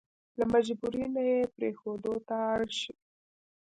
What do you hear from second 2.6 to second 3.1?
شي.